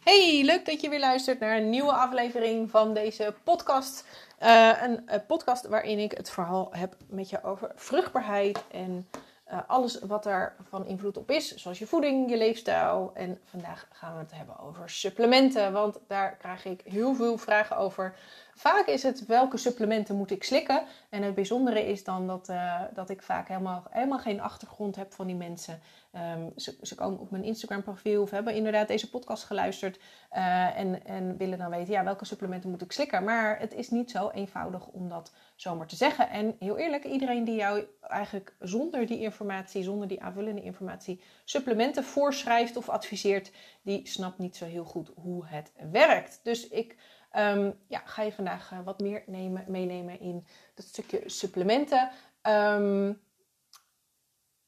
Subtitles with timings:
[0.00, 4.04] Hey, leuk dat je weer luistert naar een nieuwe aflevering van deze podcast.
[4.42, 9.08] Uh, een, een, podcast waarin ik het verhaal heb met je over vruchtbaarheid en
[9.52, 13.10] uh, alles wat daar van invloed op is, zoals je voeding, je leefstijl.
[13.14, 17.76] En vandaag gaan we het hebben over supplementen, want daar krijg ik heel veel vragen
[17.76, 18.14] over.
[18.60, 20.82] Vaak is het welke supplementen moet ik slikken.
[21.10, 25.12] En het bijzondere is dan dat, uh, dat ik vaak helemaal, helemaal geen achtergrond heb
[25.12, 25.80] van die mensen.
[26.34, 29.98] Um, ze, ze, komen op mijn Instagram profiel of hebben inderdaad deze podcast geluisterd.
[30.32, 33.24] Uh, en, en willen dan weten, ja, welke supplementen moet ik slikken.
[33.24, 36.30] Maar het is niet zo eenvoudig om dat zomaar te zeggen.
[36.30, 42.04] En heel eerlijk, iedereen die jou eigenlijk zonder die informatie, zonder die aanvullende informatie, supplementen
[42.04, 46.40] voorschrijft of adviseert, die snapt niet zo heel goed hoe het werkt.
[46.42, 46.96] Dus ik
[47.36, 52.10] um, ja, ga je vandaag uh, wat meer nemen, meenemen in dat stukje supplementen.
[52.42, 53.20] Um,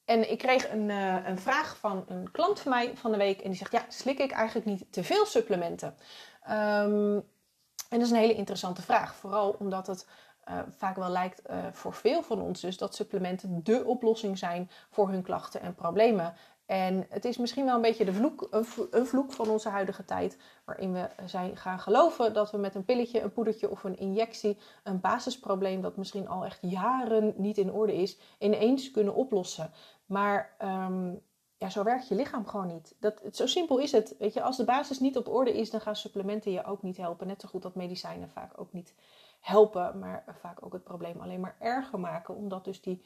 [0.04, 3.40] en ik kreeg een, uh, een, vraag van een klant van mij van de week.
[3.40, 5.94] En die zegt: Ja, slik ik eigenlijk niet te veel supplementen?
[6.50, 7.14] Um,
[7.88, 9.14] en dat is een hele interessante vraag.
[9.14, 10.06] Vooral omdat het
[10.48, 15.08] uh, vaak wel lijkt voor veel van ons dus dat supplementen de oplossing zijn voor
[15.08, 16.34] hun klachten en problemen.
[16.66, 18.48] En het is misschien wel een beetje de vloek,
[18.90, 22.84] een vloek van onze huidige tijd, waarin we zijn gaan geloven dat we met een
[22.84, 27.72] pilletje, een poedertje of een injectie een basisprobleem dat misschien al echt jaren niet in
[27.72, 29.70] orde is, ineens kunnen oplossen.
[30.06, 31.22] Maar um,
[31.62, 32.94] ja, zo werkt je lichaam gewoon niet.
[33.00, 34.14] Dat, zo simpel is het.
[34.18, 36.96] Weet je, als de basis niet op orde is, dan gaan supplementen je ook niet
[36.96, 37.26] helpen.
[37.26, 38.94] Net zo goed dat medicijnen vaak ook niet
[39.40, 43.02] helpen, maar vaak ook het probleem alleen maar erger maken, omdat dus die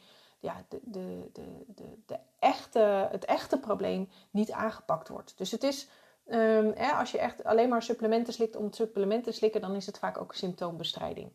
[0.47, 1.31] ja, de, de,
[1.67, 5.39] de, de, echte, het echte probleem niet aangepakt wordt.
[5.39, 5.89] Dus het is,
[6.27, 9.87] um, hè, als je echt alleen maar supplementen slikt om supplementen te slikken, dan is
[9.87, 11.31] het vaak ook symptoombestrijding.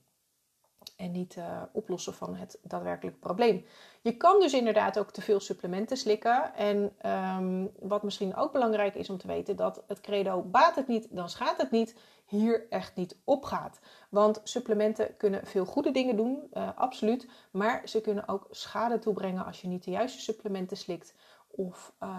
[0.98, 3.66] En niet uh, oplossen van het daadwerkelijk probleem.
[4.02, 6.56] Je kan dus inderdaad ook te veel supplementen slikken.
[6.56, 10.88] En um, wat misschien ook belangrijk is om te weten, dat het credo baat het
[10.88, 11.96] niet, dan schaadt het niet
[12.32, 13.80] hier echt niet op gaat.
[14.10, 17.28] Want supplementen kunnen veel goede dingen doen, uh, absoluut.
[17.52, 21.16] Maar ze kunnen ook schade toebrengen als je niet de juiste supplementen slikt.
[21.48, 22.10] Of uh,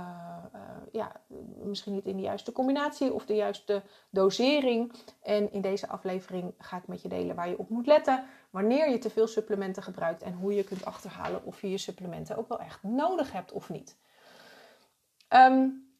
[0.54, 0.60] uh,
[0.92, 1.20] ja,
[1.62, 4.92] misschien niet in de juiste combinatie of de juiste dosering.
[5.22, 8.24] En in deze aflevering ga ik met je delen waar je op moet letten.
[8.50, 12.36] Wanneer je te veel supplementen gebruikt en hoe je kunt achterhalen of je je supplementen
[12.36, 13.96] ook wel echt nodig hebt of niet.
[15.28, 15.91] Um,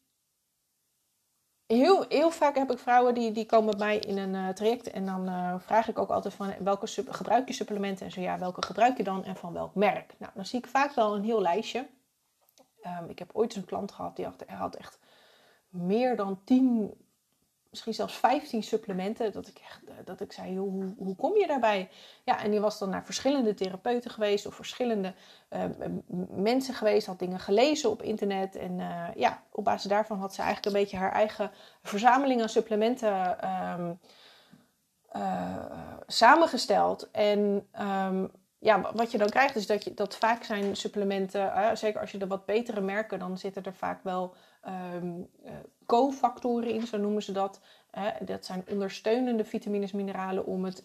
[1.67, 4.91] heel, heel vaak heb ik vrouwen die, die komen bij mij in een uh, traject.
[4.91, 8.05] En dan uh, vraag ik ook altijd van welke gebruik je supplementen?
[8.05, 10.13] En zo ja, welke gebruik je dan en van welk merk?
[10.17, 11.87] Nou, dan zie ik vaak wel een heel lijstje.
[13.01, 14.99] Um, ik heb ooit eens een klant gehad die had, had echt
[15.69, 16.93] meer dan 10
[17.73, 19.31] misschien zelfs 15 supplementen.
[19.31, 21.89] Dat ik, echt, eh, dat ik zei, hoe, hoe kom je daarbij?
[22.23, 25.13] Ja, en die was dan naar verschillende therapeuten geweest of verschillende
[25.49, 25.63] uh,
[26.29, 27.07] mensen geweest.
[27.07, 28.55] Had dingen gelezen op internet.
[28.55, 31.51] En uh, ja, op basis daarvan had ze eigenlijk een beetje haar eigen
[31.83, 33.37] verzameling aan supplementen
[35.15, 35.65] uh,
[36.07, 37.11] samengesteld.
[37.11, 42.01] En um, ja, wat je dan krijgt is dat, je, dat vaak zijn supplementen, zeker
[42.01, 44.35] als je de wat betere merken, dan zitten er vaak wel
[44.67, 45.29] um,
[45.85, 47.59] cofactoren in, zo noemen ze dat.
[48.25, 50.83] Dat zijn ondersteunende vitamines, mineralen om het,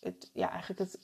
[0.00, 0.98] het, ja, eigenlijk het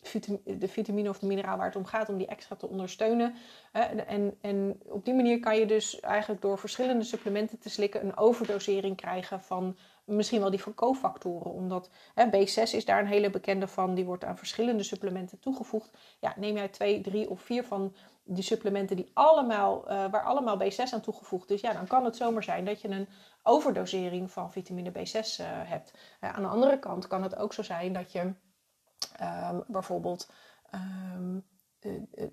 [0.60, 3.34] de vitamine of mineraal waar het om gaat, om die extra te ondersteunen.
[3.72, 8.16] En, en op die manier kan je dus eigenlijk door verschillende supplementen te slikken een
[8.16, 11.52] overdosering krijgen van misschien wel die van cofactoren.
[11.52, 15.96] Omdat hè, B6 is daar een hele bekende van, die wordt aan verschillende supplementen toegevoegd.
[16.20, 17.94] Ja, neem jij twee, drie of vier van
[18.26, 22.16] die supplementen die allemaal, uh, waar allemaal B6 aan toegevoegd is, ja, dan kan het
[22.16, 23.08] zomaar zijn dat je een
[23.42, 25.92] overdosering van vitamine B6 uh, hebt.
[26.20, 30.30] Uh, aan de andere kant kan het ook zo zijn dat je um, bijvoorbeeld
[30.74, 31.44] um,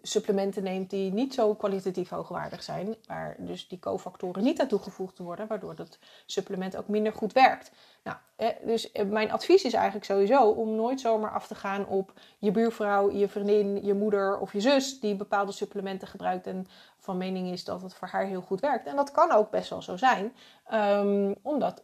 [0.02, 5.18] supplementen neemt die niet zo kwalitatief hoogwaardig zijn, waar dus die cofactoren niet aan toegevoegd
[5.18, 7.72] worden, waardoor dat supplement ook minder goed werkt.
[8.03, 8.18] Nou,
[8.66, 13.12] dus mijn advies is eigenlijk sowieso om nooit zomaar af te gaan op je buurvrouw,
[13.12, 16.68] je vriendin, je moeder of je zus die bepaalde supplementen gebruikt en
[17.03, 18.88] van mening is dat het voor haar heel goed werkt.
[18.88, 20.34] En dat kan ook best wel zo zijn,
[20.74, 21.81] um, omdat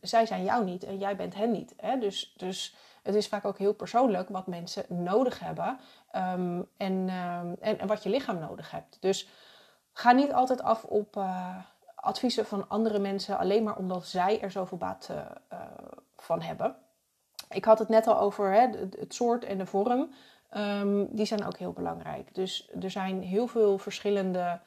[0.00, 1.74] zij zijn jou niet en jij bent hen niet.
[1.76, 1.98] Hè?
[1.98, 5.78] Dus, dus het is vaak ook heel persoonlijk wat mensen nodig hebben
[6.10, 8.96] en, um, en, en, wat je lichaam nodig hebt.
[9.00, 9.28] Dus
[9.92, 11.56] ga niet altijd af op uh,
[11.94, 15.16] adviezen van andere mensen alleen maar omdat zij er zoveel baat uh,
[15.52, 15.58] uh,
[16.16, 16.76] van hebben.
[17.48, 18.68] Ik had het net al over hè,
[18.98, 20.10] het soort en de vorm.
[20.56, 22.34] Um, die zijn ook heel belangrijk.
[22.34, 24.60] Dus er zijn heel veel verschillende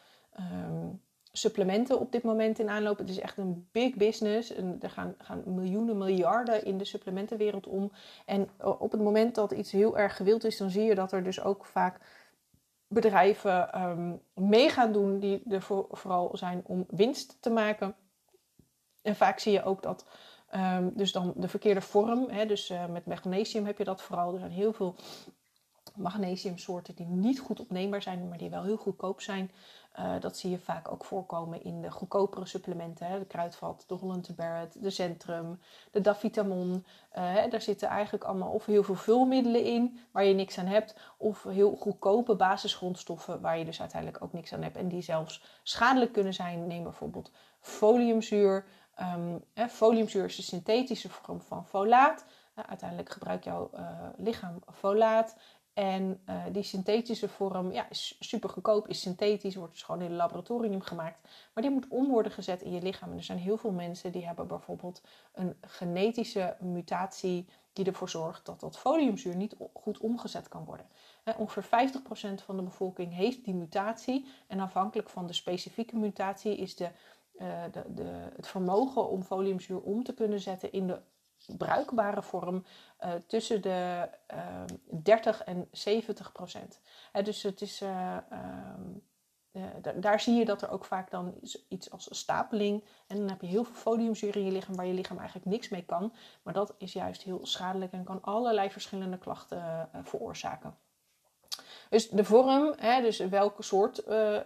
[1.32, 2.98] supplementen op dit moment in aanloop.
[2.98, 4.54] Het is echt een big business.
[4.54, 7.92] En er gaan, gaan, miljoenen, miljarden in de supplementenwereld om.
[8.26, 11.24] En op het moment dat iets heel erg gewild is, dan zie je dat er
[11.24, 12.00] dus ook vaak
[12.88, 17.96] bedrijven um, mee gaan doen die er voor, vooral zijn om winst te maken.
[19.02, 20.06] En vaak zie je ook dat
[20.50, 24.34] ehm, dus dan de verkeerde vorm, hè, dus uh, met magnesium heb je dat vooral.
[24.34, 24.96] Er zijn heel veel
[25.96, 29.52] magnesiumsoorten die niet goed opneembaar zijn, maar die wel heel goedkoop zijn.
[30.00, 33.08] Uh, dat zie je vaak ook voorkomen in de goedkopere supplementen.
[33.08, 33.20] Hè?
[33.20, 35.60] De kruidvat, de Holland Barrett, de Centrum,
[35.92, 36.70] de Davitamon.
[36.72, 36.76] Uh,
[37.14, 37.48] hè?
[37.48, 40.96] Daar zitten eigenlijk allemaal of heel veel vulmiddelen in waar je niks aan hebt.
[41.18, 44.78] Of heel goedkope basisgrondstoffen waar je dus uiteindelijk ook niks aan hebt.
[44.78, 46.68] En die zelfs schadelijk kunnen zijn.
[46.68, 48.66] Neem bijvoorbeeld foliumzuur.
[49.16, 49.68] Um, hè?
[49.68, 52.26] Foliumzuur is de synthetische vorm van folaat.
[52.56, 53.70] Uh, uiteindelijk gebruikt jouw
[54.18, 55.36] lichaam folaat.
[55.74, 60.10] En uh, die synthetische vorm ja, is super goedkoop, is synthetisch, wordt dus gewoon in
[60.10, 61.22] een laboratorium gemaakt.
[61.54, 63.12] Maar die moet om worden gezet in je lichaam.
[63.12, 65.02] En er zijn heel veel mensen die hebben bijvoorbeeld
[65.34, 70.86] een genetische mutatie die ervoor zorgt dat dat foliumzuur niet goed omgezet kan worden.
[71.38, 71.92] Ongeveer
[72.42, 74.26] 50% van de bevolking heeft die mutatie.
[74.48, 76.90] En afhankelijk van de specifieke mutatie is de,
[77.72, 81.02] de, de, het vermogen om foliumzuur om te kunnen zetten in de
[81.58, 82.66] bruikbare vorm
[83.04, 84.68] uh, tussen de uh, ehm,
[85.04, 86.82] 30 en 70 procent.
[87.24, 88.18] dus het is, uh,
[89.96, 91.34] daar zie je dat er ook vaak dan
[91.68, 92.84] iets als stapeling.
[93.08, 95.70] En dan heb je heel veel foliumzuur in je lichaam waar je lichaam eigenlijk niks
[95.70, 96.14] mee kan.
[96.44, 100.78] Maar dat is juist heel schadelijk en kan allerlei verschillende klachten veroorzaken.
[101.92, 104.38] Dus de vorm, hè, dus welke soort uh,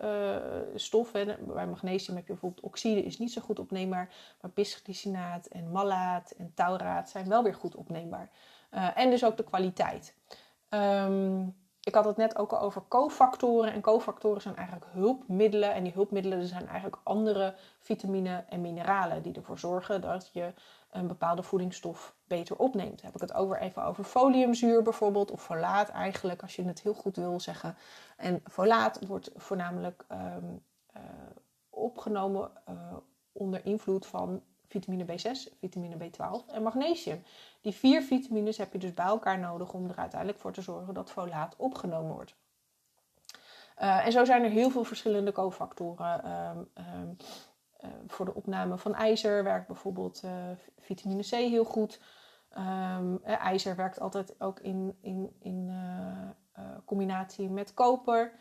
[0.75, 1.11] stof.
[1.11, 4.13] Hè, bij magnesium heb je bijvoorbeeld oxide, is niet zo goed opneembaar.
[4.41, 8.29] Maar bisglycinaat en malaat en tauraat zijn wel weer goed opneembaar.
[8.71, 10.15] Uh, en dus ook de kwaliteit.
[10.69, 13.73] Um, ik had het net ook al over cofactoren.
[13.73, 15.73] En cofactoren zijn eigenlijk hulpmiddelen.
[15.73, 20.53] En die hulpmiddelen zijn eigenlijk andere vitamine en mineralen die ervoor zorgen dat je
[20.95, 23.01] een bepaalde voedingsstof beter opneemt.
[23.01, 26.93] heb ik het over even over foliumzuur bijvoorbeeld, of folaat eigenlijk, als je het heel
[26.93, 27.75] goed wil zeggen.
[28.17, 30.63] En folaat wordt voornamelijk um,
[30.95, 31.01] uh,
[31.69, 32.75] opgenomen uh,
[33.31, 37.23] onder invloed van vitamine B6, vitamine B12 en magnesium.
[37.61, 40.93] Die vier vitamines heb je dus bij elkaar nodig om er uiteindelijk voor te zorgen
[40.93, 42.35] dat folaat opgenomen wordt.
[43.81, 46.31] Uh, en zo zijn er heel veel verschillende cofactoren.
[46.31, 46.69] Um,
[46.99, 47.17] um,
[47.83, 50.31] uh, voor de opname van ijzer werkt bijvoorbeeld uh,
[50.79, 51.99] vitamine C heel goed.
[52.57, 55.71] Um, ijzer werkt altijd ook in, in, in
[56.85, 58.31] combinatie met koper.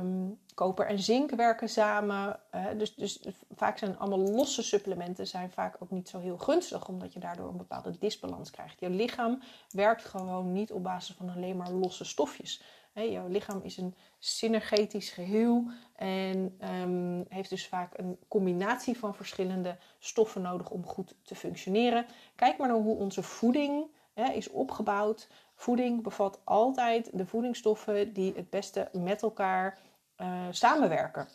[0.00, 2.40] Um, koper en zink werken samen.
[2.76, 7.12] Dus, dus vaak zijn allemaal losse supplementen zijn vaak ook niet zo heel gunstig, omdat
[7.12, 8.80] je daardoor een bepaalde disbalans krijgt.
[8.80, 12.62] Je lichaam werkt gewoon niet op basis van alleen maar losse stofjes.
[12.94, 19.78] Jouw lichaam is een synergetisch geheel en um, heeft dus vaak een combinatie van verschillende
[19.98, 22.06] stoffen nodig om goed te functioneren.
[22.36, 23.86] Kijk maar naar hoe onze voeding
[24.34, 25.28] is opgebouwd.
[25.54, 29.78] Voeding bevat altijd de voedingsstoffen die het beste met elkaar
[30.16, 31.28] uh, samenwerken.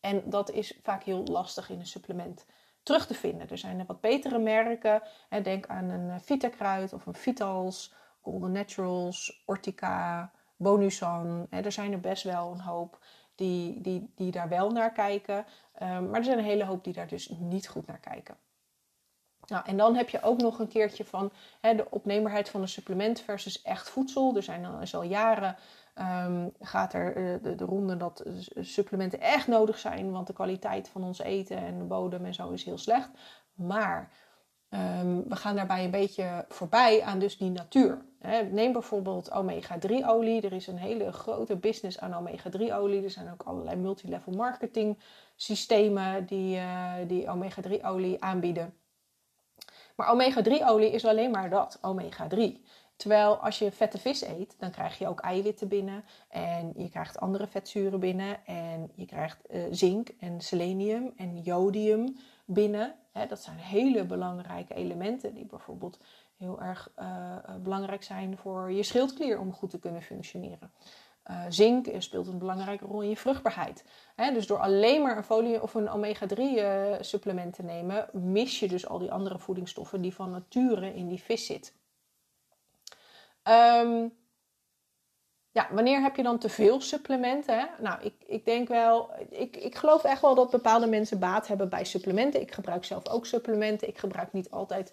[0.00, 2.46] En dat is vaak heel lastig in een supplement
[2.82, 3.48] terug te vinden.
[3.50, 5.02] Er zijn wat betere merken.
[5.28, 11.46] Hè, denk aan een eh, Vitakruid of een Vitals, Golden Naturals, Ortica, Bonusan.
[11.50, 12.98] Hè, er zijn er best wel een hoop
[13.34, 15.36] die, die, die daar wel naar kijken.
[15.82, 18.36] Um, maar er zijn een hele hoop die daar dus niet goed naar kijken.
[19.46, 22.68] Nou, en dan heb je ook nog een keertje van hè, de opneembaarheid van een
[22.68, 24.36] supplement versus echt voedsel.
[24.36, 25.56] Er zijn al, is al jaren
[25.98, 28.24] um, gaat er uh, de, de, ronde dat
[28.60, 32.50] supplementen echt nodig zijn, want de kwaliteit van ons eten en de bodem en zo
[32.50, 33.10] is heel slecht.
[33.54, 34.10] Maar
[34.70, 38.04] um, we gaan daarbij een beetje voorbij aan dus die natuur.
[38.50, 40.40] Neem bijvoorbeeld omega-3 olie.
[40.40, 43.02] Er is een hele grote business aan omega-3 olie.
[43.02, 44.98] Er zijn ook allerlei multilevel marketing
[45.36, 48.74] systemen die, uh, die omega-3 olie aanbieden.
[49.96, 52.60] Maar omega-3-olie is alleen maar dat, omega-3.
[52.96, 56.04] Terwijl als je vette vis eet, dan krijg je ook eiwitten binnen.
[56.28, 58.46] En je krijgt andere vetzuren binnen.
[58.46, 62.94] En je krijgt uh, zink en selenium en jodium binnen.
[63.28, 65.98] dat zijn hele belangrijke elementen die bijvoorbeeld
[66.36, 70.72] heel erg uh, belangrijk zijn voor je schildklier om goed te kunnen functioneren.
[71.30, 73.84] Uh, zink speelt een belangrijke rol in je vruchtbaarheid.
[74.16, 78.68] dus door alleen maar een folie of een omega-3 uh, supplement te nemen, mis je
[78.68, 81.72] dus al die andere voedingsstoffen die van nature in die vis zitten.
[83.42, 84.12] Um,
[85.56, 87.58] ja, wanneer heb je dan te veel supplementen?
[87.58, 87.66] Hè?
[87.78, 91.68] Nou, ik, ik denk wel, ik, ik geloof echt wel dat bepaalde mensen baat hebben
[91.68, 92.40] bij supplementen.
[92.40, 93.88] Ik gebruik zelf ook supplementen.
[93.88, 94.92] Ik gebruik niet altijd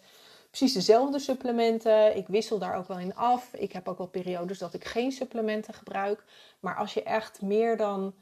[0.53, 2.15] precies dezelfde supplementen.
[2.15, 3.53] Ik wissel daar ook wel in af.
[3.53, 6.23] Ik heb ook wel periodes dat ik geen supplementen gebruik.
[6.59, 8.15] Maar als je echt meer dan,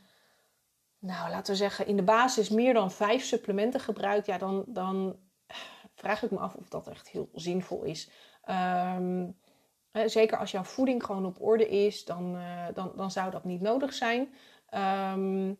[0.99, 5.19] nou laten we zeggen, in de basis meer dan vijf supplementen gebruikt, ja, dan, dan
[5.95, 8.09] vraag ik me af of dat echt heel zinvol is.
[8.95, 9.37] Um,
[10.05, 13.61] zeker als jouw voeding gewoon op orde is, dan, uh, dan, dan zou dat niet
[13.61, 14.33] nodig zijn.
[15.13, 15.57] Um,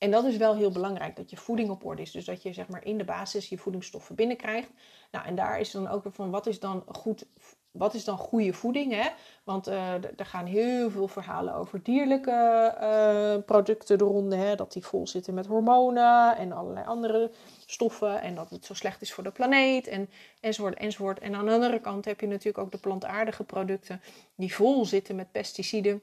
[0.00, 2.10] en dat is wel heel belangrijk, dat je voeding op orde is.
[2.10, 4.70] Dus dat je zeg maar in de basis je voedingsstoffen binnenkrijgt.
[5.10, 7.26] Nou, en daar is dan ook van, wat is dan goed
[7.70, 8.92] wat is dan goede voeding?
[8.92, 9.08] Hè?
[9.44, 14.36] Want uh, er gaan heel veel verhalen over dierlijke uh, producten de ronde.
[14.36, 14.54] Hè?
[14.54, 17.30] Dat die vol zitten met hormonen en allerlei andere
[17.66, 18.20] stoffen.
[18.20, 21.18] En dat het zo slecht is voor de planeet en, enzovoort, enzovoort.
[21.18, 24.00] En aan de andere kant heb je natuurlijk ook de plantaardige producten
[24.36, 26.02] die vol zitten met pesticiden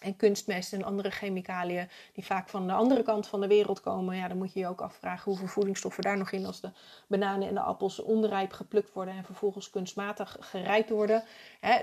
[0.00, 4.16] en kunstmest en andere chemicaliën die vaak van de andere kant van de wereld komen.
[4.16, 6.70] Ja, dan moet je je ook afvragen hoeveel voedingsstoffen daar nog in als de
[7.06, 11.22] bananen en de appels onrijp geplukt worden en vervolgens kunstmatig gerijpt worden.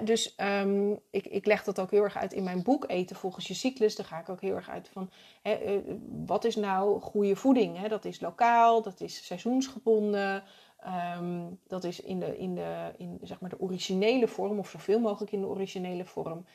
[0.03, 3.47] dus um, ik, ik leg dat ook heel erg uit in mijn boek Eten volgens
[3.47, 3.95] je cyclus.
[3.95, 5.09] Daar ga ik ook heel erg uit van
[5.41, 5.77] eh,
[6.25, 7.87] wat is nou goede voeding?
[7.87, 10.43] Dat is lokaal, dat is seizoensgebonden.
[10.79, 14.99] Ehm, dat is in, de, in, de, in zeg maar de originele vorm, of zoveel
[14.99, 16.45] mogelijk in de originele vorm.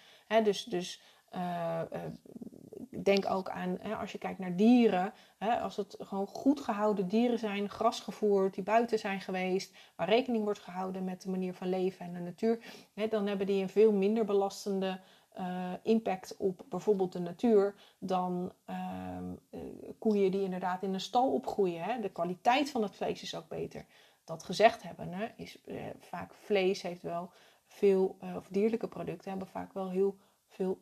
[0.43, 1.01] dus, dus
[3.05, 7.09] denk ook aan, hè, als je kijkt naar dieren, hè, als het gewoon goed gehouden
[7.09, 11.69] dieren zijn, grasgevoerd, die buiten zijn geweest, waar rekening wordt gehouden met de manier van
[11.69, 12.59] leven en de natuur,
[12.95, 15.01] hè, dan hebben die een veel minder belastende
[15.39, 19.35] uh, impact op bijvoorbeeld de natuur dan ehm,
[19.99, 22.01] koeien die inderdaad in een stal opgroeien.
[22.01, 23.87] De kwaliteit van het vlees is ook beter.
[24.25, 25.59] Dat gezegd hebben, is
[25.99, 27.31] vaak vlees heeft wel
[27.67, 30.17] veel, of dierlijke producten hebben vaak wel heel
[30.49, 30.79] veel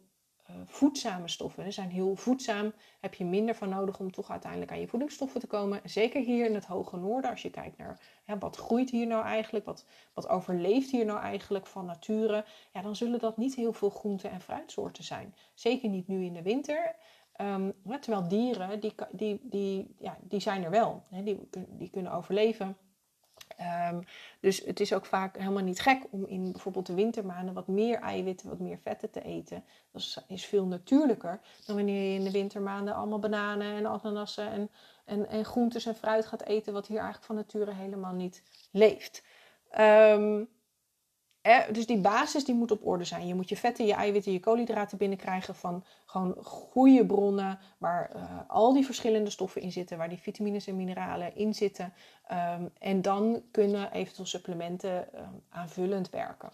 [0.66, 1.73] voedzame stoffen.
[1.73, 2.73] Zijn heel voedzaam.
[3.00, 5.80] Heb je minder van nodig om toch uiteindelijk aan je voedingsstoffen te komen.
[5.85, 7.30] Zeker hier in het hoge noorden.
[7.30, 9.64] Als je kijkt naar ja, wat groeit hier nou eigenlijk.
[9.64, 12.45] Wat, wat overleeft hier nou eigenlijk van nature.
[12.73, 15.35] Ja, dan zullen dat niet heel veel groente- en fruitsoorten zijn.
[15.54, 16.95] Zeker niet nu in de winter.
[17.40, 21.02] Um, terwijl dieren, die, die, die, ja, die zijn er wel.
[21.11, 22.76] Die, die kunnen overleven.
[23.92, 24.04] Um,
[24.40, 27.98] dus het is ook vaak helemaal niet gek om in bijvoorbeeld de wintermaanden wat meer
[27.98, 29.64] eiwitten, wat meer vetten te eten.
[29.92, 34.70] Dat is, veel natuurlijker dan wanneer je in de wintermaanden allemaal bananen en ananassen en,
[35.04, 39.24] en, en groentes en fruit gaat eten, wat hier eigenlijk van nature helemaal niet leeft.
[39.78, 40.48] Um,
[41.73, 43.26] dus die basis die moet op orde zijn.
[43.26, 48.23] Je moet je vetten, je eiwitten, je koolhydraten binnenkrijgen van gewoon goede bronnen waar uh,
[48.49, 51.92] al die verschillende stoffen in zitten, waar die vitamines en mineralen in zitten.
[52.32, 56.52] Um, en dan kunnen eventueel supplementen um, aanvullend werken.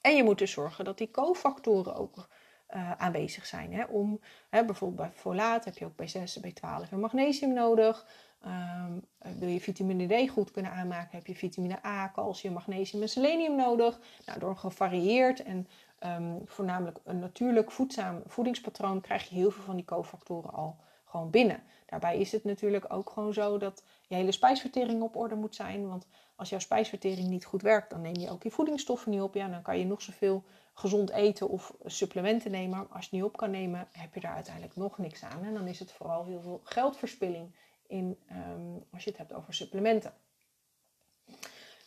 [0.00, 2.28] En je moet dus zorgen dat die cofactoren ook
[2.74, 3.72] uh, aanwezig zijn.
[3.72, 3.84] Hè?
[3.84, 8.06] Om, hè, bijvoorbeeld bij folaat heb je ook B6, B12 en magnesium nodig.
[8.46, 9.04] Um,
[9.38, 13.56] wil je vitamine D goed kunnen aanmaken, heb je vitamine A, calcium, magnesium en selenium
[13.56, 14.00] nodig.
[14.26, 15.68] Nou, door een gevarieerd en
[16.00, 21.30] um, voornamelijk een natuurlijk voedzaam voedingspatroon krijg je heel veel van die cofactoren al gewoon
[21.30, 21.62] binnen.
[21.86, 25.88] Daarbij is het natuurlijk ook gewoon zo dat je hele spijsvertering op orde moet zijn.
[25.88, 29.34] Want als jouw spijsvertering niet goed werkt, dan neem je ook die voedingsstoffen niet op.
[29.34, 32.78] Ja, dan kan je nog zoveel gezond eten of supplementen nemen.
[32.78, 35.44] Maar als je het niet op kan nemen, heb je daar uiteindelijk nog niks aan.
[35.44, 37.54] En dan is het vooral heel veel geldverspilling
[37.94, 40.12] in, um, als je het hebt over supplementen.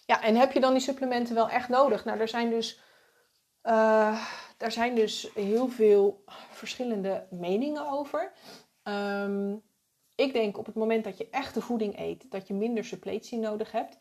[0.06, 2.06] Ja, en heb je dan die supplementen wel echt nodig?
[2.06, 2.82] Nou, er zijn dus,
[3.64, 4.26] uh,
[4.58, 8.32] daar zijn dus heel veel verschillende meningen over.
[8.84, 9.64] Um,
[10.16, 13.72] ik denk op het moment dat je echte voeding eet, dat je minder suppletie nodig
[13.72, 13.98] hebt.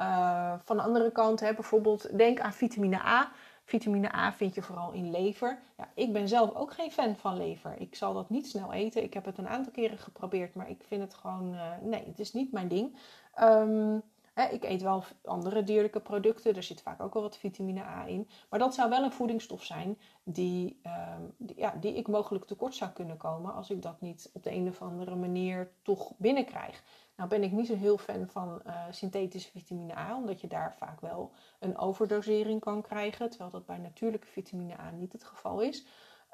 [0.00, 3.32] Uh, van de andere kant, hè, bijvoorbeeld, denk aan vitamine A.
[3.68, 5.58] Vitamine A vind je vooral in lever.
[5.78, 7.80] Ja, ik ben zelf ook geen fan van lever.
[7.80, 9.02] Ik zal dat niet snel eten.
[9.02, 11.54] Ik heb het een aantal keren geprobeerd, maar ik vind het gewoon.
[11.54, 12.96] Uh, nee, het is niet mijn ding.
[13.40, 14.02] Um,
[14.34, 16.56] hè, ik eet wel andere dierlijke producten.
[16.56, 18.28] Er zit vaak ook wel wat vitamine A in.
[18.50, 22.74] Maar dat zou wel een voedingsstof zijn die, um, die, ja, die ik mogelijk tekort
[22.74, 26.82] zou kunnen komen als ik dat niet op de een of andere manier toch binnenkrijg.
[27.18, 30.74] Nou ben ik niet zo heel fan van uh, synthetische vitamine A, omdat je daar
[30.76, 35.60] vaak wel een overdosering kan krijgen, terwijl dat bij natuurlijke vitamine A niet het geval
[35.60, 35.86] is.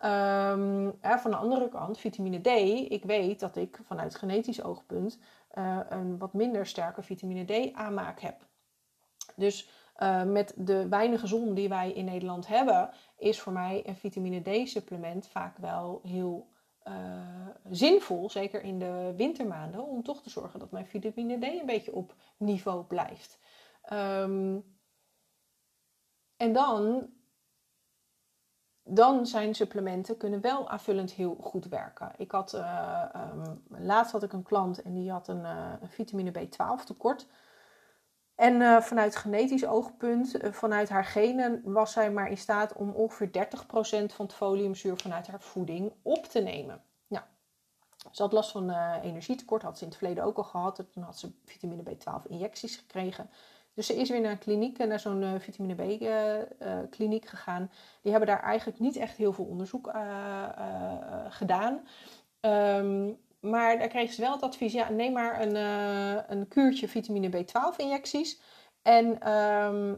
[0.04, 2.46] Um, van de andere kant, vitamine D,
[2.90, 5.18] ik weet dat ik vanuit genetisch oogpunt
[5.54, 8.46] uh, een wat minder sterke vitamine D aanmaak heb.
[9.36, 13.96] Dus uh, met de weinige zon die wij in Nederland hebben, is voor mij een
[13.96, 16.52] vitamine D supplement vaak wel heel
[16.88, 21.66] uh, zinvol, zeker in de wintermaanden, om toch te zorgen dat mijn vitamine D een
[21.66, 23.38] beetje op niveau blijft.
[23.92, 24.64] Um,
[26.36, 27.08] en dan,
[28.82, 32.12] dan zijn supplementen kunnen wel aanvullend heel goed werken.
[32.16, 35.88] Ik had, uh, um, laatst had ik een klant en die had een, uh, een
[35.88, 37.26] vitamine B12 tekort.
[38.34, 42.90] En uh, vanuit genetisch oogpunt, uh, vanuit haar genen, was zij maar in staat om
[42.90, 43.32] ongeveer 30%
[44.14, 46.82] van het foliumzuur vanuit haar voeding op te nemen.
[47.06, 47.24] Nou,
[48.10, 50.84] ze had last van uh, energietekort, had ze in het verleden ook al gehad.
[50.90, 53.30] Toen had ze vitamine B12 injecties gekregen.
[53.74, 57.70] Dus ze is weer naar een kliniek, naar zo'n vitamine B kliniek gegaan.
[58.02, 59.92] Die hebben daar eigenlijk niet echt heel veel onderzoek
[61.28, 61.86] gedaan.
[62.40, 66.88] Um, maar daar kreeg ze wel het advies, ja, neem maar een, uh, een kuurtje
[66.88, 68.40] vitamine B12 injecties.
[68.82, 69.94] En ehm,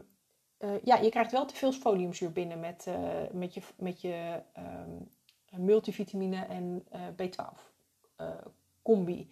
[0.57, 2.97] eh, ja, je krijgt wel te veel foliumzuur binnen met, uh,
[3.31, 5.09] met je, met je um,
[5.65, 7.75] multivitamine en B12
[8.81, 9.31] combi.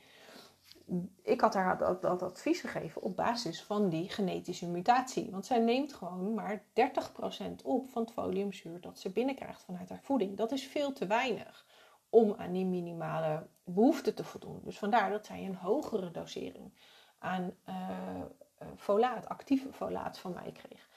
[1.22, 5.32] Ik had haar dat, dat, advies gegeven op basis van die genetische mutatie.
[5.32, 6.64] Want zij neemt gewoon maar 30%
[7.64, 10.38] op van het foliumzuur dat ze binnenkrijgt vanuit haar voeding.
[10.38, 11.65] Dat is veel te weinig
[12.16, 14.62] om aan die minimale behoefte te voldoen.
[14.64, 16.74] Dus vandaar dat zij een hogere dosering
[17.20, 17.76] aan uh,
[18.78, 20.90] folaat, actieve folaat van mij kreeg.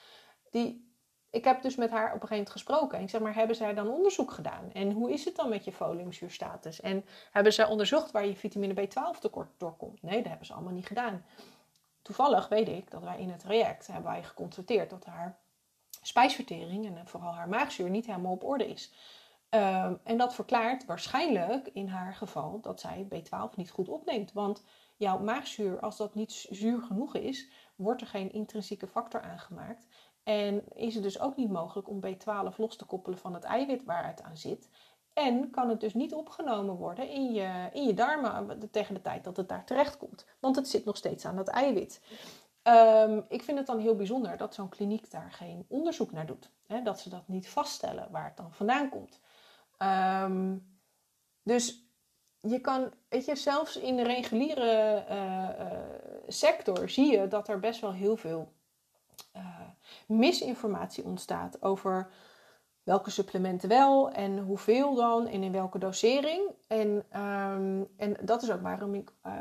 [0.50, 0.92] Die,
[1.30, 2.98] ik heb dus met haar op een gegeven moment gesproken.
[2.98, 4.72] En ik zeg maar, hebben zij dan onderzoek gedaan?
[4.72, 6.80] En hoe is het dan met je foliumzuurstatus?
[6.80, 10.02] En hebben zij onderzocht waar je vitamine B12 tekort doorkomt?
[10.02, 11.24] Nee, dat hebben ze allemaal niet gedaan.
[12.02, 15.38] Toevallig weet ik dat wij in het traject hebben wij geconstateerd dat haar
[16.02, 18.92] spijsvertering en vooral haar maagzuur niet helemaal op orde is.
[19.48, 24.32] Ehm, en dat verklaart waarschijnlijk in haar geval dat zij B12 niet goed opneemt.
[24.32, 24.64] Want
[24.96, 29.86] jouw maagzuur, als dat niet zuur genoeg is, wordt er geen intrinsieke factor aangemaakt.
[30.22, 33.84] En is het dus ook niet mogelijk om B12 los te koppelen van het eiwit
[33.84, 34.70] waar het aan zit.
[35.12, 39.24] En kan het dus niet opgenomen worden in je, in je darmen tegen de tijd
[39.24, 40.26] dat het daar terecht komt.
[40.40, 42.00] Want het zit nog steeds aan dat eiwit.
[42.68, 46.50] Um, ik vind het dan heel bijzonder dat zo'n kliniek daar geen onderzoek naar doet.
[46.66, 46.82] Hè?
[46.82, 49.20] Dat ze dat niet vaststellen waar het dan vandaan komt.
[49.82, 50.78] Um,
[51.42, 51.86] dus
[52.40, 55.78] je kan, weet je, zelfs in de reguliere uh, uh,
[56.26, 58.52] sector zie je dat er best wel heel veel
[59.36, 59.60] uh,
[60.06, 62.10] misinformatie ontstaat over
[62.88, 66.50] welke supplementen wel en hoeveel dan en in welke dosering.
[66.66, 69.32] En, um, en dat is ook waarom ik uh,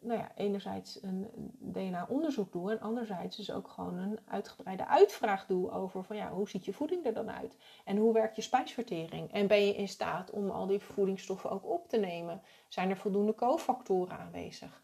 [0.00, 5.70] nou ja, enerzijds een DNA-onderzoek doe en anderzijds dus ook gewoon een uitgebreide uitvraag doe
[5.70, 7.56] over van ja, hoe ziet je voeding er dan uit?
[7.84, 9.32] En hoe werkt je spijsvertering?
[9.32, 12.42] En ben je in staat om al die voedingsstoffen ook op te nemen?
[12.68, 14.82] Zijn er voldoende cofactoren aanwezig?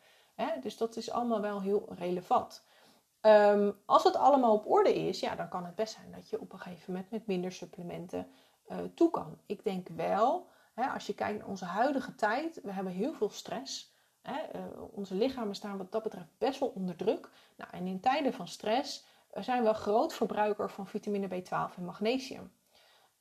[0.60, 2.64] Dus dat is allemaal wel heel relevant.
[3.22, 6.40] Um, als het allemaal op orde is, ja, dan kan het best zijn dat je
[6.40, 8.26] op een gegeven moment met minder supplementen
[8.70, 9.38] uh, toe kan.
[9.46, 13.30] Ik denk wel, hè, als je kijkt naar onze huidige tijd, we hebben heel veel
[13.30, 13.94] stress.
[14.22, 17.30] Hè, uh, onze lichamen staan wat dat betreft best wel onder druk.
[17.56, 21.84] Nou, en in tijden van stress uh, zijn we groot verbruiker van vitamine B12 en
[21.84, 22.52] magnesium.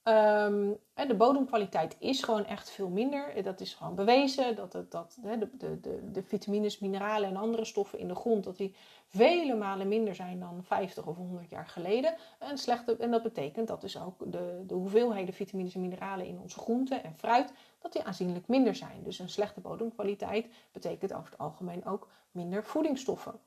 [0.10, 3.43] Um, de bodemkwaliteit is gewoon echt veel minder.
[3.43, 4.56] Dat is gewoon bewezen.
[4.56, 4.88] Dat, de,
[5.22, 8.43] de, de, de vitamines, mineralen en andere stoffen in de grond...
[8.43, 8.76] dat die
[9.08, 12.15] vele malen minder zijn dan 50 of 100 jaar geleden.
[12.39, 16.39] En, slechte, en dat betekent dat dus ook de, de hoeveelheden vitamines en mineralen in
[16.39, 17.54] onze groenten en fruit...
[17.82, 19.04] dat die aanzienlijk minder zijn.
[19.04, 23.39] Dus een slechte bodemkwaliteit betekent over het algemeen ook minder voedingsstoffen.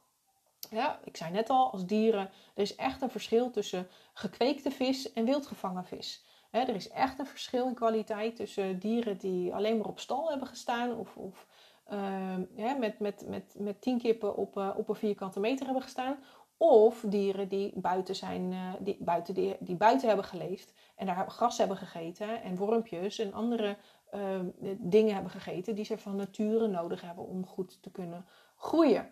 [0.70, 5.12] Ja, ik zei net al, als dieren, er is echt een verschil tussen gekweekte vis
[5.12, 6.24] en wildgevangen vis
[6.60, 10.48] er is echt een verschil in kwaliteit tussen dieren die alleen maar op stal hebben
[10.48, 11.46] gestaan of, of
[11.92, 12.36] uh,
[12.78, 16.16] met, met, met, met tien kippen op, uh, op een vierkante meter hebben gestaan.
[16.56, 21.58] Of dieren die buiten, zijn, uh, die, buiten, die, buiten hebben geleefd en daar gras
[21.58, 23.76] hebben gegeten en wormpjes en andere
[24.10, 24.46] ehm,
[24.78, 29.10] dingen hebben gegeten die ze van nature nodig hebben om goed te kunnen groeien.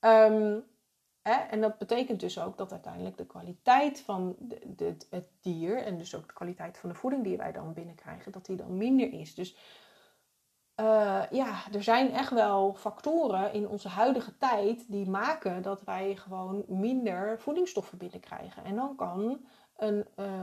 [0.00, 0.64] Um,
[1.22, 6.14] en dat betekent dus ook dat uiteindelijk de kwaliteit van de, het dier en dus
[6.14, 9.34] ook de kwaliteit van de voeding die wij dan binnenkrijgen, dat die dan minder is.
[9.34, 9.56] Dus
[10.80, 16.16] uh, ja, er zijn echt wel factoren in onze huidige tijd die maken dat wij
[16.16, 18.64] gewoon minder voedingsstoffen binnenkrijgen.
[18.64, 20.42] En dan kan een, uh,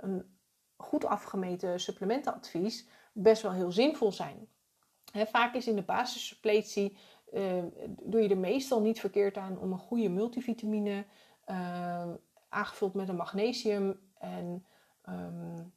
[0.00, 0.38] een
[0.76, 4.48] goed afgemeten supplementenadvies best wel heel zinvol zijn.
[5.12, 6.96] Vaak is in de basissuppletie
[7.32, 11.04] uh, doe je er meestal niet verkeerd aan om een goede multivitamine
[11.50, 12.08] uh,
[12.48, 14.00] aangevuld met een magnesium.
[14.18, 14.66] En
[15.08, 15.72] um,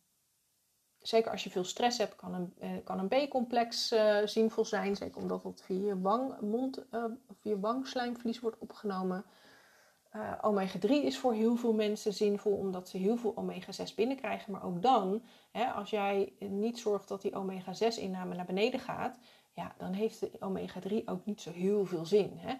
[0.99, 4.95] zeker als je veel stress hebt, kan een, uh, kan een B-complex zinvol zijn.
[4.95, 6.85] Zeker omdat het via je, wang, mond,
[7.39, 9.25] via wangslijmvlies wordt opgenomen.
[10.41, 14.51] omega-3 is voor heel veel mensen zinvol, omdat ze heel veel omega-6 binnenkrijgen.
[14.51, 19.17] Maar ook dan, hè, als jij niet zorgt dat die omega-6-inname naar beneden gaat,
[19.53, 22.31] ja, dan heeft de omega-3 ook niet zo heel veel zin.
[22.37, 22.55] Hè?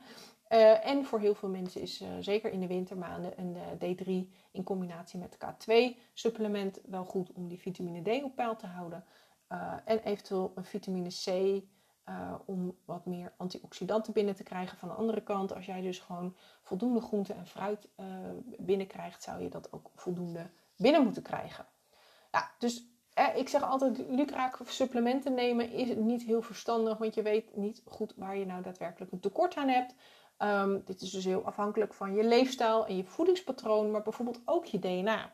[0.54, 4.08] Uh, en voor heel veel mensen is uh, zeker in de wintermaanden een uh, D3
[4.52, 9.06] in combinatie met K2 supplement wel goed om die vitamine D op peil te houden.
[9.86, 11.62] en eventueel een vitamine C
[12.46, 14.78] om wat meer antioxidanten binnen te krijgen.
[14.78, 17.88] Van de andere kant, als jij dus gewoon voldoende groente en fruit
[18.58, 21.66] binnenkrijgt, zou je dat ook voldoende binnen moeten krijgen.
[22.32, 22.93] Ja, dus
[23.36, 28.13] ik zeg altijd, lucraak supplementen nemen is niet heel verstandig, want je weet niet goed
[28.15, 29.95] waar je nou daadwerkelijk een tekort aan hebt.
[30.38, 34.65] Um, dit is dus heel afhankelijk van je leefstijl en je voedingspatroon, maar bijvoorbeeld ook
[34.65, 35.34] je DNA.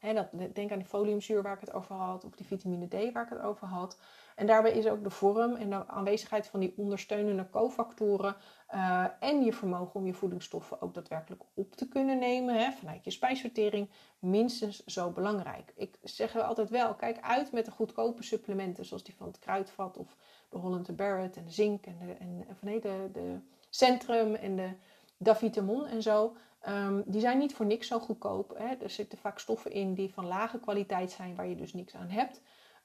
[0.00, 3.24] dat, denk aan die foliumzuur waar ik het over had, of die vitamine D waar
[3.24, 4.00] ik het over had.
[4.40, 8.36] En daarbij is ook de vorm en de aanwezigheid van die ondersteunende cofactoren
[8.74, 13.04] uh, en je vermogen om je voedingsstoffen ook daadwerkelijk op te kunnen nemen hè, vanuit
[13.04, 15.72] je spijsvertering minstens zo belangrijk.
[15.76, 19.96] Ik zeg altijd wel, kijk uit met de goedkope supplementen zoals die van het Kruidvat
[19.96, 20.16] of
[20.48, 23.38] de Holland Barrett en de Zink en de, en, van de, de
[23.70, 24.70] Centrum en de
[25.16, 26.36] Davitamon en zo.
[26.68, 28.54] Um, die zijn niet voor niks zo goedkoop.
[28.58, 28.74] Hè.
[28.74, 32.08] Er zitten vaak stoffen in die van lage kwaliteit zijn, waar je dus niks aan
[32.08, 32.40] hebt.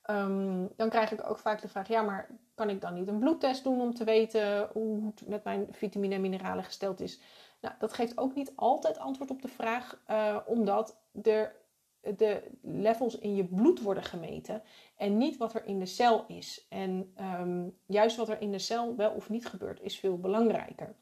[0.10, 3.20] Um, dan krijg ik ook vaak de vraag: ja, maar kan ik dan niet een
[3.20, 7.20] bloedtest doen om te weten hoe het met mijn vitamine en mineralen gesteld is?
[7.62, 11.56] Nou, dat geeft ook niet altijd antwoord op de vraag, uh, omdat er
[12.02, 14.62] de levels in je bloed worden gemeten
[14.98, 16.66] en niet wat er in de cel is.
[16.70, 20.96] En um, juist wat er in de cel wel of niet gebeurt, is veel belangrijker.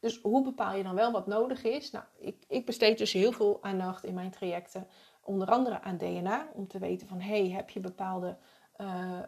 [0.00, 1.90] Dus hoe bepaal je dan wel wat nodig is?
[1.90, 4.86] Nou, ik, ik besteed dus heel veel aandacht in mijn trajecten,
[5.26, 8.36] onder andere aan DNA, om te weten van hey, heb je bepaalde
[8.80, 9.20] uh,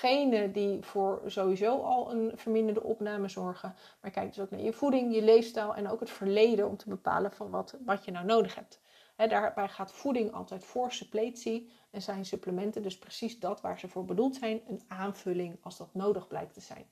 [0.00, 3.74] genen die voor sowieso al een verminderde opname zorgen.
[4.00, 6.88] Maar kijk dus ook naar je voeding, je leefstijl en ook het verleden om te
[6.88, 8.80] bepalen van wat, wat je nou nodig hebt.
[9.16, 14.04] daarbij gaat voeding altijd voor suppletie en zijn supplementen dus precies dat waar ze voor
[14.04, 16.86] bedoeld zijn, een aanvulling als dat nodig blijkt te zijn.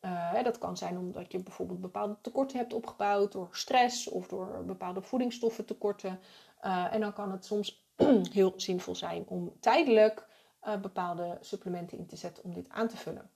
[0.00, 4.64] Uh, dat kan zijn omdat je bijvoorbeeld bepaalde tekorten hebt opgebouwd door stress of door
[4.66, 6.20] bepaalde voedingsstoffentekorten.
[6.62, 7.86] Uh, en dan kan het soms
[8.32, 10.26] heel zinvol zijn om tijdelijk
[10.62, 13.30] uh, bepaalde supplementen in te zetten om dit aan te vullen.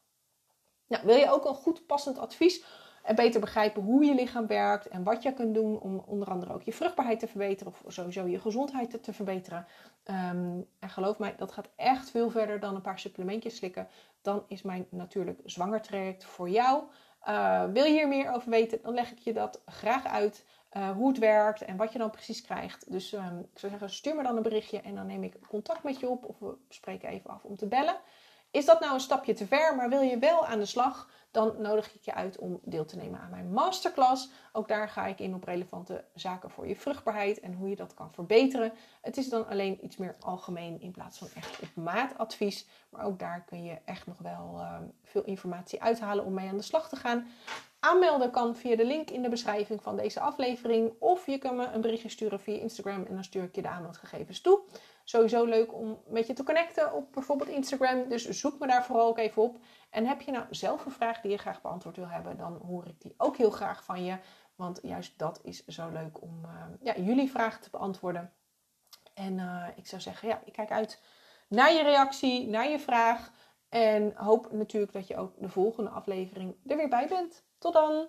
[0.87, 2.64] Nou, wil je ook een goed passend advies
[3.02, 6.52] en beter begrijpen hoe je lichaam werkt en wat je kunt doen om onder andere
[6.54, 9.66] ook je vruchtbaarheid te verbeteren of sowieso je gezondheid te, verbeteren.
[10.04, 13.88] Um, en geloof mij, dat gaat echt veel verder dan een paar supplementjes slikken.
[14.22, 16.83] Dan is mijn natuurlijk zwanger traject voor jou.
[17.28, 20.44] Uh, wil je hier meer over weten, dan leg ik je dat graag uit.
[20.76, 22.92] Uh, hoe het werkt en wat je dan precies krijgt.
[22.92, 25.83] Dus um, ik zou zeggen, stuur me dan een berichtje en dan neem ik contact
[25.83, 26.24] met je op.
[26.24, 27.96] Of we spreken even af om te bellen.
[28.50, 31.08] Is dat nou een stapje te ver, maar wil je wel aan de slag?
[31.30, 34.30] dan nodig ik je uit om deel te nemen aan mijn masterclass.
[34.52, 37.94] Ook daar ga ik in op relevante zaken voor je vruchtbaarheid en hoe je dat
[37.94, 38.72] kan verbeteren.
[39.00, 42.66] Het is dan alleen iets meer algemeen in plaats van echt op maat advies.
[42.88, 46.56] Maar ook daar kun je echt nog wel uh, veel informatie uithalen om mee aan
[46.56, 47.26] de slag te gaan.
[47.80, 50.92] Aanmelden kan via de link in de beschrijving van deze aflevering.
[50.98, 53.68] Of je kan me een berichtje sturen via Instagram en dan stuur ik je de
[53.68, 54.60] aanmeldgegevens toe.
[55.11, 58.09] Sowieso leuk om met je te connecten op bijvoorbeeld Instagram.
[58.09, 59.59] Dus zoek me daar vooral ook even op.
[59.90, 62.87] En heb je nou zelf een vraag die je graag beantwoord wil hebben, dan hoor
[62.87, 64.18] ik die ook heel graag van je.
[64.55, 68.33] Want juist dat is zo leuk om uh, ja, jullie vragen te beantwoorden.
[69.14, 71.03] En uh, ik zou zeggen, ja, ik kijk uit
[71.49, 73.33] naar je reactie, naar je vraag.
[73.68, 77.44] En hoop natuurlijk dat je ook de volgende aflevering er weer bij bent.
[77.59, 78.09] Tot dan!